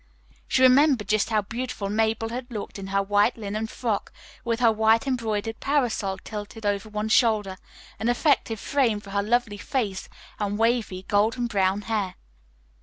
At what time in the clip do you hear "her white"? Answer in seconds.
2.87-3.37, 4.59-5.05